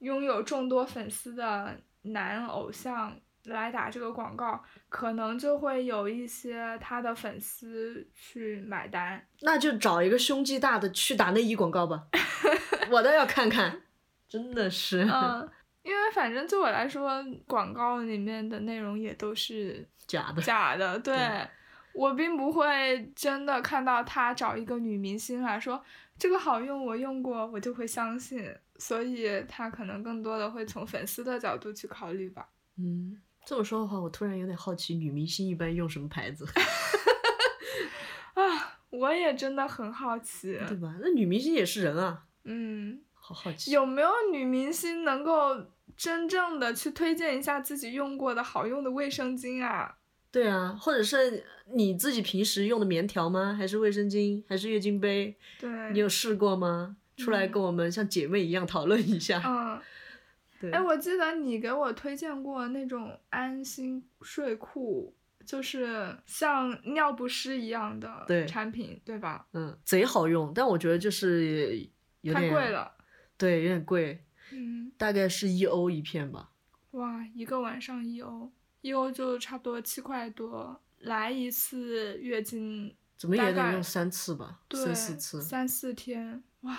[0.00, 9.26] 拥有众多粉丝的男偶像来打这个广告，可能就会有一些他的粉丝去买单。
[9.40, 12.04] 那就找一个胸肌大的去打内衣广告吧，
[12.92, 13.80] 我倒要看看。
[14.28, 15.46] 真的是，嗯，
[15.82, 20.40] 因为反正对我来说，广告里面的内容也都是假的。
[20.42, 21.16] 假的， 对。
[21.16, 21.48] 对
[21.94, 25.84] 我并不会真的看到他找一个女明星来说
[26.16, 28.42] 这个好用，我用过，我就会相信，
[28.76, 32.48] 所以他可能更多的会从粉丝的角度去考虑吧。
[32.78, 36.46] 嗯，这么说的话，我突然有点好奇，女明星一般用什么牌子，
[38.32, 40.96] 啊，我也真的很好奇，对吧？
[40.98, 43.70] 那女明星也是人啊，嗯，好好奇。
[43.70, 45.62] 有没有女明星能够
[45.96, 49.96] 真正的去推荐一下自己用过的好用的卫生巾啊？
[50.30, 53.54] 对啊，或者是你自己平时用的棉条吗？
[53.54, 54.42] 还是卫生巾？
[54.48, 55.36] 还是月经杯？
[55.60, 56.96] 对，你有试过吗？
[57.18, 59.42] 出来嗯跟我们像姐妹一样讨论一下。
[59.44, 59.80] 嗯。
[60.58, 65.12] 对，哎，我记得你给我推荐过那种安心睡裤，
[65.44, 69.44] 就是像尿不湿一样的产品，对吧？
[69.54, 71.76] 嗯，贼好用，但我觉得就是
[72.20, 72.92] 有点太贵，了。
[73.36, 76.50] 对，有点贵，嗯，大概是一欧一片吧。
[76.92, 85.42] 哇，一个晚上一欧，一欧就差不多七块多，来一次月经，怎么也得用三次吧，对，三四次。
[85.42, 86.76] 三四天，哇，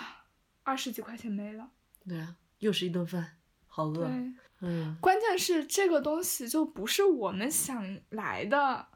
[0.62, 1.70] 二十几块钱没了。
[2.08, 4.06] 对啊，又是一顿饭，好饿。
[4.06, 8.86] 对，嗯，关键是这个东西就不是我们想来的，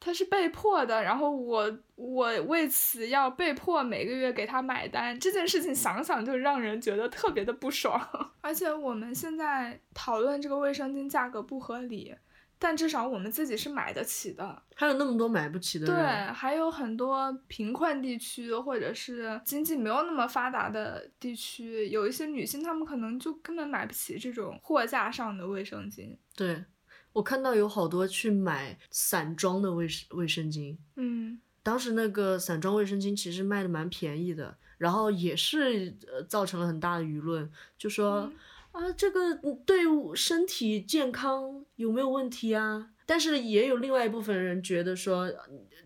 [0.00, 8.00] 它是被迫的，然后我我为此要被迫每个月给他买单，这件事情想想就让人觉得特别的不爽。
[8.40, 12.14] 而且我们现在讨论这个卫生巾价格不合理，
[12.58, 14.62] 但至少我们自己是买得起的。
[14.74, 15.96] 还有那么多买不起的对，
[16.32, 26.16] 还有很多贫困地区或者是经济没有那么发达的地区，有一些女性她们可能就根本买不起这种货架上的卫生巾。
[26.36, 26.64] 对，
[27.12, 38.30] 我看到有好多去买散装的卫生卫生巾，嗯当时那个散装卫生巾其实卖的蛮便宜的，然后也是呃造成了很大的舆论，就说、
[38.72, 39.34] 啊这个
[39.66, 39.78] 对
[40.14, 42.90] 身体健康有没有问题啊？
[43.04, 45.34] 但是也有另外一部分人觉得说，呃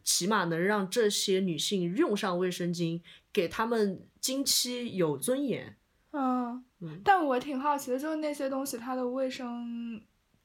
[0.04, 3.00] 起码能让这些女性用上卫生巾，
[3.32, 5.76] 给她们经期有尊严。
[6.10, 10.02] 嗯嗯，但我挺好奇的，就是那些东西它的卫生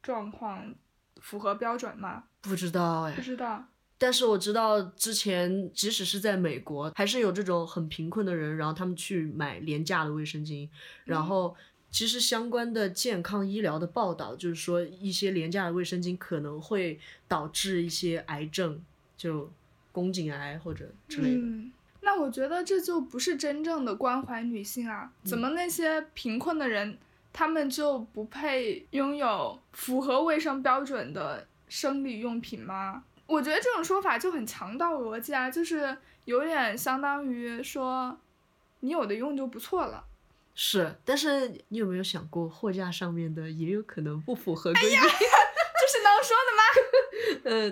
[0.07, 0.73] 状况
[1.19, 2.23] 符合标准吗？
[2.39, 3.65] 不知道哎不，知道。
[3.97, 10.69] 但是我知道之前，即使是在美国，还是有这种很贫困的人，然后他们去买廉价的卫生巾，
[11.03, 11.53] 然后
[11.91, 18.81] 其实相关的健康医疗的报道就是说，一些廉价的卫生巾可能会导致一些癌症，
[19.17, 19.51] 就
[19.91, 21.41] 宫颈癌或者之类的。
[21.41, 25.11] 嗯，那我觉得这就不是真正的关怀女性啊！
[25.25, 26.97] 怎么那些贫困的人，
[27.37, 33.03] 他们就不配拥有符合卫生标准的生理用品吗？
[33.27, 35.95] 我觉得这种说法就很强盗逻辑啊，就是
[36.25, 38.17] 有点相当于说，
[38.79, 40.03] 你有的用就不错了。
[40.55, 44.99] 是，但是你有没有想过，货架上面的也有可能不符合规定？
[44.99, 45.07] 这
[45.87, 46.61] 是能说的吗？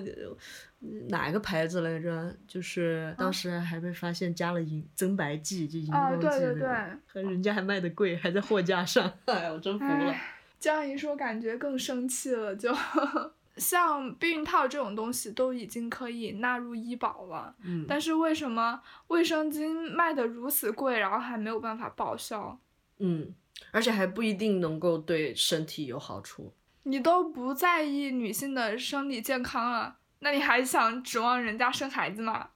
[0.30, 2.36] 呃，哪个牌子来着？
[2.48, 10.12] 就是当时还被发现加了荧增白剂，就荧啊光剂对对那个，和人家还卖的贵，还在货架上， 哎呀，我真服了。
[10.12, 12.56] 唉这样一说，感觉更生气了。
[12.56, 12.74] 就
[13.58, 22.58] 像避孕套这种东西都已经可以纳入医保了，嗯，但是为什么卫生巾卖的如此贵，然后还没有办法报销？
[22.98, 23.34] 嗯，
[23.72, 26.52] 而且还不一定能够对身体有好处。
[26.88, 32.50] 你都不在意女性的生理健康了，那你还想指望人家生孩子吗？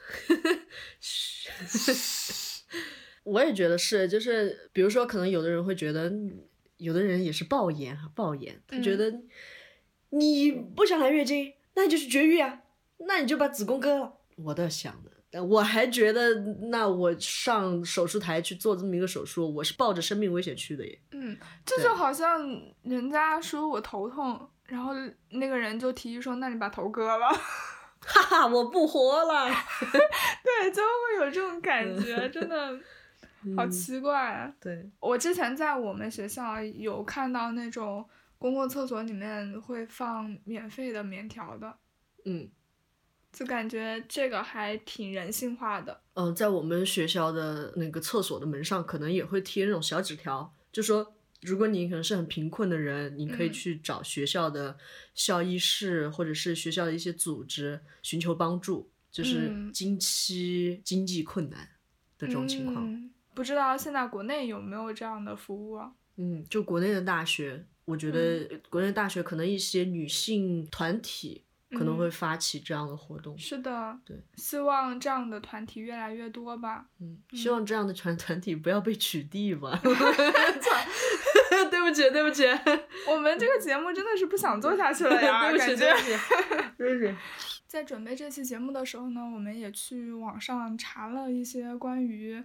[3.24, 6.12] 我也觉得是，就是比如说，可能有的人会觉得，
[6.76, 9.22] 有的人也是暴言啊，暴言，他觉得
[10.10, 12.62] 你不想来月经，那你就去绝育啊，
[12.98, 14.18] 那你就把子宫割了。
[14.36, 15.10] 我倒想的，
[15.48, 16.34] 我还觉得，
[16.70, 21.00] 那我上手术台去做这么一个手术，我是抱着生命危险去的耶。
[21.12, 22.40] 嗯，这就好像
[22.82, 24.92] 人家说我头痛，然后
[25.28, 27.28] 那个人就提议说，那你把头割了。
[28.02, 29.46] 哈哈，我不活了。
[30.42, 32.72] 对，就会有这种感觉，真的
[33.54, 34.52] 好嗯奇怪啊。
[34.58, 38.04] 对，我之前在我们学校有看到那种
[38.38, 41.76] 公共厕所里面会放免费的棉条的，
[42.24, 42.48] 嗯
[43.32, 46.00] 就感觉这个还挺人性化的。
[46.14, 54.76] 嗯，在我们学校的那个厕所的门上，可能也会贴那种小纸条，就说如果你可能是很贫困的人，你可以嗯去找学校的
[55.14, 61.60] 校医室或者是学校的一些组织寻求帮助，就是嗯经期经济困难
[62.18, 62.84] 的这种情况。
[62.86, 65.92] 嗯，不知道现在国内有没有这样的服务啊？
[66.16, 73.36] 嗯，就国内的大学，我觉得嗯国内大学可能一些女性团体可能会嗯发起这样的活动。
[73.38, 76.86] 是的，对，希望这样的团体越来越多吧。
[77.00, 79.78] 嗯，希望这样的团团体不要被取缔吧。
[79.82, 79.90] 操，
[81.70, 82.44] 对不起，对不起，
[83.08, 85.98] 我们这个节目真的是不想做下去了呀， 对不起，对不。
[85.98, 86.16] 起，
[86.76, 87.14] 对不起。
[87.66, 92.44] 在准备这期节目的时候呢，我们也去网上查了一些关于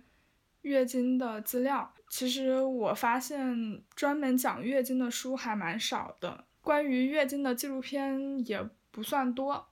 [0.62, 1.92] 月经的资料。
[2.08, 8.64] 其实我发现专门讲月经的书还蛮少的，关于月经的纪录片也
[8.96, 9.68] 不算多，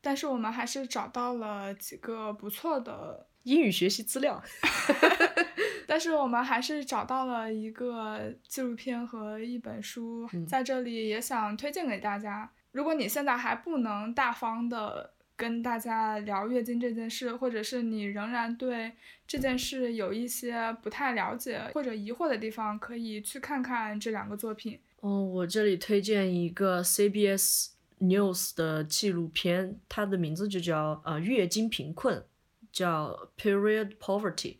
[0.00, 3.26] 但是我们还是找到了几个不错的。
[3.42, 4.40] 英语学习资料。
[5.88, 12.48] 但是我们还是找到了一个纪录片和一本书，嗯在这里也想推荐给大家。
[12.70, 18.92] 如果你现在还不能大方的跟大家聊月经这件事，或者是你仍然对
[19.26, 24.78] 这件事有一些不太了解或者疑惑的地方，可以去看看这两个作品。
[25.00, 32.24] 哦，我这里推荐一个 CBS News 的纪录片，它的名字就叫呃月经贫困，
[32.72, 34.56] 叫 Period Poverty。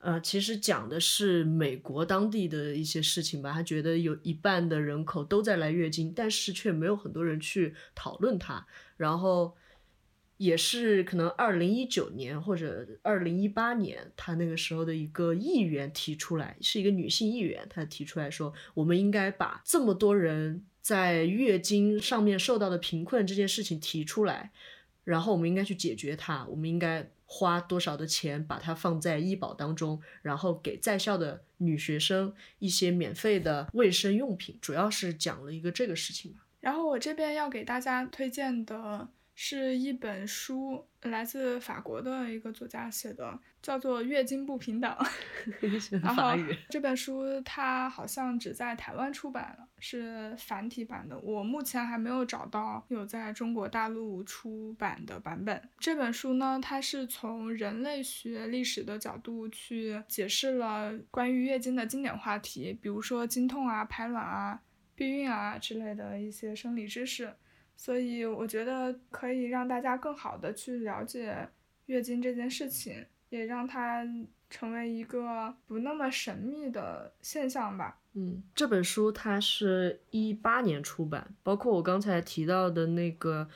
[0.00, 3.52] 呃，其实讲的是美国当地的一些事情吧。
[3.52, 8.64] 他觉得有一半的人口都在来月经，但是却没有很多人去讨论它。
[8.96, 9.56] 然后
[10.36, 24.50] 也是可能二零一九年或者二零一八年，他那个时候的一个议员提出来，是一个女性议员，她提出来说，我们应该把这么多人在月经上面受到的贫困这件事情提出来，
[25.04, 36.40] 然后我们应该去解决它，我们应该花多少的钱把它放在医保当中，然后给在校的女学生一些免费的卫生用品，主要是讲了一个这个事情吧。
[36.60, 39.08] 然后我这边要给大家推荐的
[39.40, 44.90] 是一本书，来自法国的一个作家写的，叫做《月经不平等》。
[46.02, 46.32] 然后，
[46.68, 51.16] 这本书它好像只在台湾出版了，是繁体版的。
[51.20, 55.68] 我目前还没有找到有在中国大陆出版的版本。
[55.78, 64.60] 这本书呢，它是从人类学历史的角度去解释了关于月经的经典话题，比如说经痛啊、排卵啊、
[64.96, 67.32] 避孕啊之类的一些生理知识。
[67.80, 71.48] 所以我觉得可以让大家更好的去了解
[71.86, 74.04] 月经这件事情，也让它
[74.50, 78.00] 成为一个不那么神秘的现象吧。
[78.14, 83.48] 嗯，这本书它是一八年出版，包括我刚才提到的那个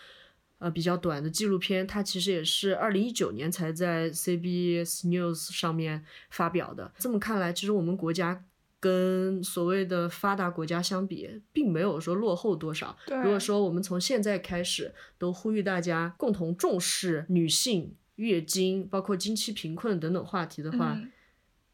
[0.59, 6.93] 呃比较短的纪录片，它其实也是二零一九年才在 CBS News 上面发表的。
[6.97, 8.45] 这么看来，其实我们国家
[8.83, 12.97] 跟所谓的发达国家相比，并没有说落后多少。
[13.07, 21.13] 如果说我们从现在开始都呼吁大家共同重视女性月经，包括经期贫困等等话题的话，嗯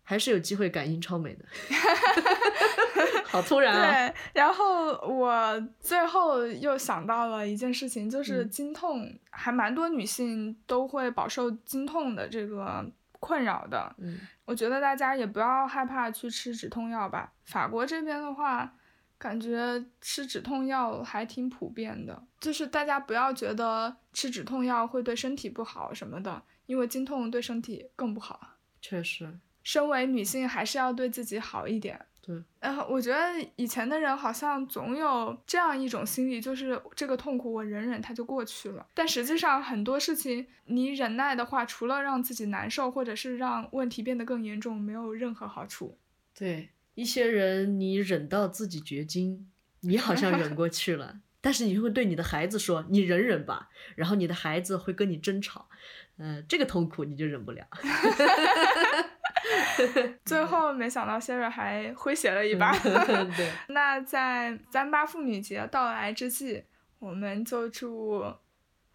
[0.02, 1.44] 还是有机会赶英超美的。
[3.24, 4.08] 好突然啊！
[4.08, 13.94] 对，然后我最后又想到了一件事情，就是嗯经痛，还蛮多女性都会饱受经痛的这个困扰的。
[13.98, 17.32] 嗯我觉得大家也不要害怕去吃止痛药吧。
[17.44, 18.74] 法国这边的话，
[19.18, 28.56] 感觉吃止痛药还挺普遍的，就是大家不要觉得吃止痛药会对身体不好什么的，因为经痛对身体更不好。
[28.80, 32.06] 确实，身为女性，还是要对自己好一点。
[32.28, 33.18] 对，然后我觉得
[33.56, 38.86] 以前的人好像总有这样一种心理，就是这个痛苦我忍忍它就过去了。
[38.92, 45.96] 但实际上很多事情你忍耐的话，除了让自己难受，或者是让问题变得更严重，没有任何好处。
[46.38, 49.48] 对一些人，你忍到自己绝经，
[49.80, 55.70] 你好像忍过去了， 但是你会对你的孩子说你忍忍吧，然后你的孩子会跟你争吵，
[56.18, 57.66] 呃，这个痛苦你就忍不了。
[60.24, 62.72] 最后没想到谢瑞还诙谐了一把。
[62.78, 66.64] 对， 那在三八妇女节到来之际，
[66.98, 68.24] 我们就祝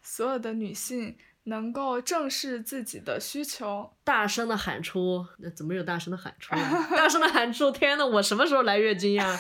[0.02, 1.16] 所有的女性
[1.46, 6.88] 能够正视自己的需求，大声的喊出，那怎么有大声的喊出啊？
[6.92, 7.70] 大声的喊出！
[7.72, 9.38] 天呐，我什么时候来月经呀？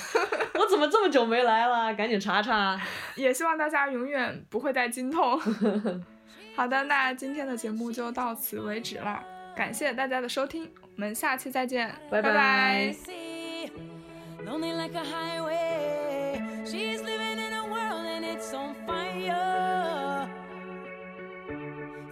[0.55, 1.93] 我怎么这么久没来了？
[1.95, 2.79] 赶紧查查。
[3.15, 5.39] 也希望大家永远不会再经痛。
[6.55, 9.23] 好的，那今天的节目就到此为止了，
[9.55, 13.69] 感谢大家的收听，我们下期再见，拜拜拜 See,
[14.45, 16.41] lonely like a highway.
[16.65, 20.27] She's living in a world and it's on fire.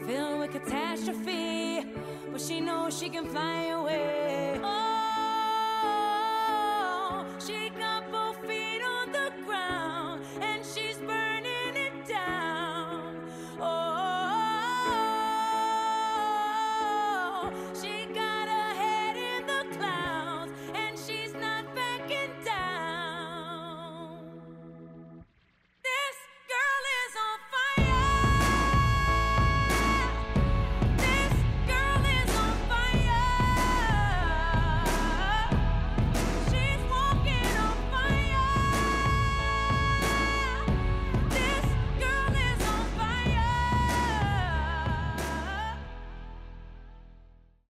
[0.06, 1.86] Filled with catastrophe,
[2.32, 4.60] but she knows she can fly away.
[4.64, 4.91] Oh,